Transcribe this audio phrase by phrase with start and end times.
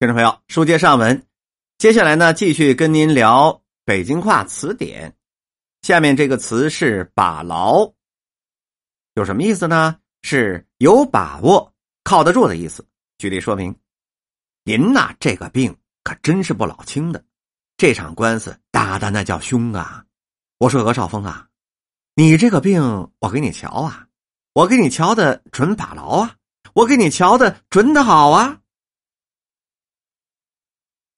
[0.00, 1.26] 听众朋友，书接上文，
[1.76, 5.12] 接下来呢，继续跟您聊北京话词典。
[5.82, 7.92] 下面这个词是“把牢”，
[9.14, 9.98] 有什么意思呢？
[10.22, 11.74] 是有把握、
[12.04, 12.86] 靠得住的意思。
[13.18, 13.74] 举例说明，
[14.62, 17.24] 您呐，这个病可真是不老轻的，
[17.76, 20.04] 这场官司打的那叫凶啊！
[20.58, 21.48] 我说何少峰啊，
[22.14, 24.06] 你这个病，我给你瞧啊，
[24.52, 26.36] 我给你瞧的准把牢啊，
[26.72, 28.60] 我给你瞧的准的好啊。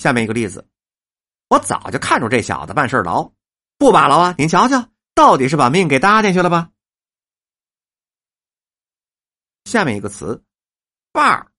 [0.01, 0.67] 下面一个例子，
[1.49, 3.31] 我早就看出这小子办事牢，
[3.77, 4.35] 不把牢啊！
[4.39, 6.71] 您瞧瞧，到底是把命给搭进去了吧？
[9.67, 10.43] 下面一个词，
[11.13, 11.53] 把儿，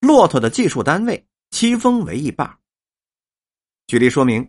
[0.00, 2.58] 骆驼的计数单位，七峰为一把。
[3.86, 4.42] 举例说明，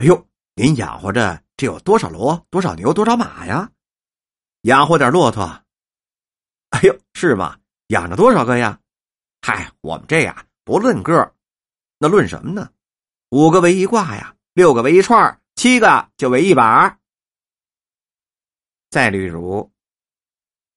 [0.00, 3.72] 哎呦，您养活着这有多少骡、多少牛、多少马呀？
[4.62, 5.44] 养活点骆驼。
[6.68, 7.58] 哎呦，是吗？
[7.86, 8.78] 养着多少个呀？
[9.40, 10.46] 嗨，我们这呀。
[10.64, 11.34] 不论个
[11.98, 12.70] 那论什么呢？
[13.30, 16.98] 五个为一卦呀，六个为一串七个就为一把。
[18.90, 19.70] 再例如，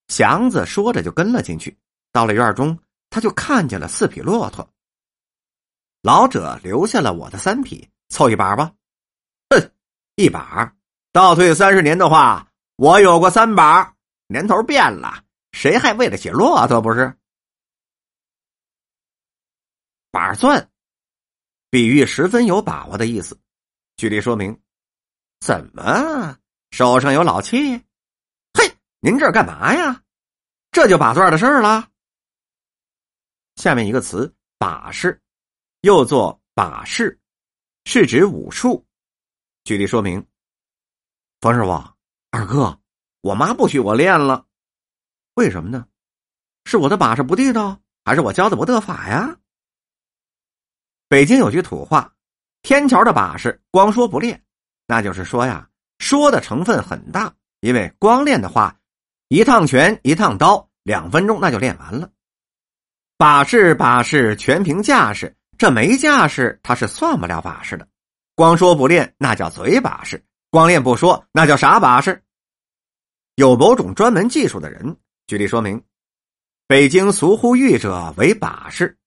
[0.08, 1.78] 祥子说着就跟了进去。
[2.12, 4.68] 到了院中，他就看见了四匹骆驼。
[6.02, 8.72] 老者留下了我的三匹，凑一把吧。
[9.50, 9.72] 哼，
[10.16, 10.74] 一把。
[11.12, 13.94] 倒退三十年的话，我有过三把。
[14.28, 17.16] 年头变了，谁还为了起骆驼不是？
[20.16, 20.72] 把钻，
[21.70, 23.38] 比喻十分有把握的意思。
[23.98, 24.58] 举例说明，
[25.42, 26.38] 怎么
[26.72, 27.76] 手上有老气？
[28.54, 30.02] 嘿，您这干嘛呀？
[30.72, 31.90] 这就把钻的事儿了。
[33.58, 35.22] 下面一个词“把式”，
[35.84, 37.20] 又作“把式”，
[37.84, 38.88] 是指武术。
[39.66, 40.26] 举例说明，
[41.42, 41.72] 冯师傅，
[42.32, 42.80] 二哥，
[43.20, 44.48] 我妈不许我练了，
[45.34, 45.86] 为什么呢？
[46.64, 49.38] 是我的把式不地道，还是我教的不得法呀？
[51.08, 52.14] 北京有句土话
[52.64, 54.42] ：“天桥的把式光说不练。”
[54.88, 55.68] 那就是说呀，
[56.00, 57.34] 说的成分很大。
[57.62, 58.76] 因为光练的话，
[59.28, 62.10] 一趟拳一趟刀，两分钟那就练完了。
[63.18, 67.88] 把式把式全凭架势，这没架势他是算不了把式的。
[68.36, 72.22] 光说不练那叫嘴把式，光练不说那叫啥把式？
[73.36, 74.96] 有某种专门技术的人，
[75.28, 75.82] 举例说明：
[76.68, 78.98] 北京俗呼玉者为把式。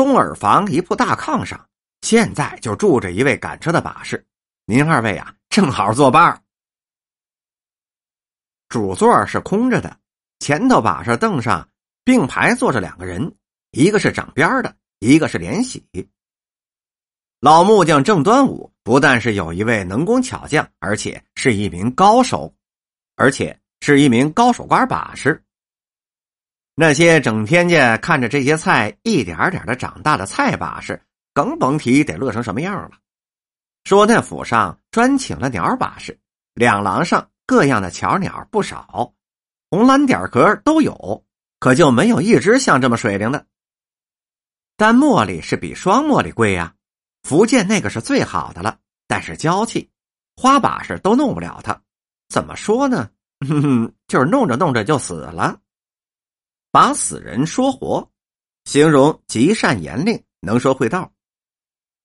[0.00, 1.68] 东耳房一铺大炕上，
[2.00, 4.26] 现在就住着一位赶车的把式。
[4.64, 6.42] 您二位啊，正好作伴
[8.70, 9.94] 主座是空着的，
[10.38, 11.68] 前头把式凳上
[12.02, 13.30] 并排坐着两个人，
[13.72, 15.84] 一个是掌边的，一个是连喜。
[17.40, 22.50] 老木匠郑端午不但是有一位能工巧匠，而且是一名高手，
[23.16, 25.44] 而且是一名高手官把式。
[26.80, 30.98] 那些整天家看着这些菜一点点的长大的菜把式，
[31.34, 32.92] 更甭提得乐成什么样了。
[33.84, 36.18] 说那府上专请了鸟把式，
[36.54, 39.12] 两廊上各样的巧鸟不少，
[39.68, 41.22] 红蓝点格都有，
[41.58, 43.44] 可就没有一只像这么水灵的。
[44.78, 46.72] 但茉莉是比双茉莉贵呀，
[47.24, 49.90] 福建那个是最好的了，但是娇气，
[50.34, 51.78] 花把式都弄不了它。
[52.30, 53.10] 怎么说呢？
[53.46, 55.60] 哼哼，就是弄着弄着就死了。
[56.72, 58.08] 把死人说活，
[58.64, 61.12] 形容极善言令，能说会道。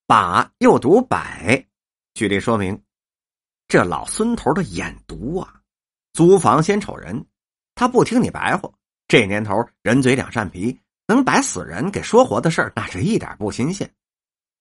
[0.08, 1.68] 把又读百，
[2.14, 2.81] 举例说明，
[3.68, 5.62] 这老孙头的眼毒啊！
[6.14, 7.26] 租房先瞅人，
[7.76, 8.72] 他不听你白话。
[9.08, 9.53] 这年头
[9.84, 13.92] 人嘴两扇皮，能把死人给说活的事儿，那是一点不新鲜。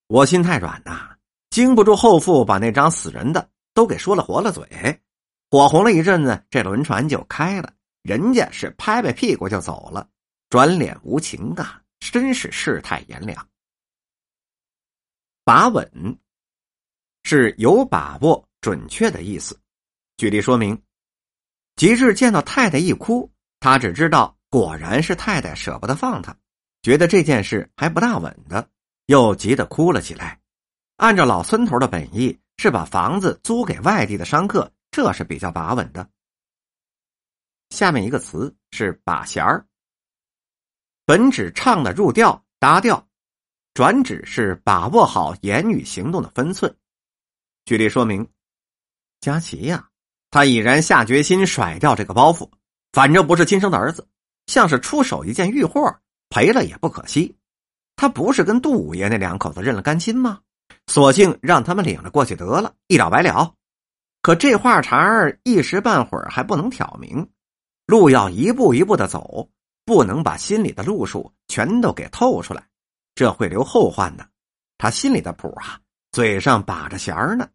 [0.09, 1.17] 我心太软呐，
[1.49, 5.01] 经不住后父把那张死人的都给说了活了嘴，
[5.51, 7.73] 火红了一阵子，这轮船就开了。
[8.05, 10.07] 人家是拍拍屁股就走了，
[10.51, 11.81] 转脸无情啊！
[12.01, 13.49] 真是世态炎凉。
[15.43, 16.19] 把稳
[17.23, 19.59] 是有把握、准确的意思。
[20.19, 20.81] 举例说明：
[21.77, 26.37] 吉日见到太太一哭，他只知道果然是太太舍不得放他，
[26.83, 28.69] 觉得这件事还不大稳的，
[29.07, 30.39] 又急得哭了起来。
[30.97, 36.07] 按照老孙头的本意，是把房子租给外地的商客，这是比较把稳的。
[37.75, 39.67] 下面一个词是把弦儿，
[41.05, 43.05] 本指唱的入调搭调，
[43.75, 46.73] 转指是把握好言语行动的分寸。
[47.65, 48.25] 举例说明：
[49.21, 49.89] 佳琪呀，
[50.31, 52.49] 他已然下决心甩掉这个包袱，
[52.93, 54.07] 反正不是亲生的儿子，
[54.47, 55.99] 像是出手一件玉货，
[56.31, 57.37] 赔了也不可惜。
[57.97, 60.41] 他不是跟杜五爷那两口子认了干亲吗？
[60.87, 63.53] 索性让他们领着过去得了，一了百了。
[64.23, 67.29] 可这话茬儿一时半会儿还不能挑明。
[67.87, 69.49] 路要一步一步的走，
[69.85, 72.67] 不能把心里的路数全都给透出来，
[73.15, 74.29] 这会留后患的。
[74.79, 75.81] 他心里的谱啊，
[76.13, 77.49] 嘴上把着弦儿呢。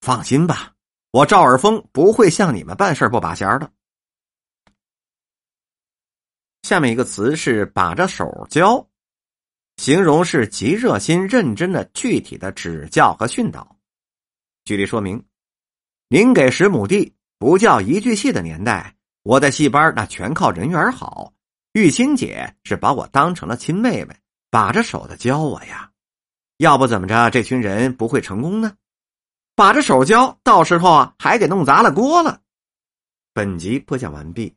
[0.00, 0.74] 放心吧，
[1.12, 3.70] 我赵尔丰不会向你们办事不把弦儿的。
[6.62, 8.88] 下面一个词是“把着手教”，
[9.78, 13.76] 形容是极热心、认真的具体的指教和训导。
[14.64, 15.24] 举例说明：
[16.08, 21.32] 您给十亩地不叫一句戏的年代，我在戏班那全靠人缘好。
[21.72, 24.14] 玉清姐是把我当成了亲妹妹，
[24.50, 25.90] 把着手的教我呀。
[26.58, 28.74] 要不怎么着，这群人不会成功呢？
[29.54, 32.40] 把着手教，到时候啊，还给弄砸了锅了。
[33.32, 34.54] 本集播讲完毕。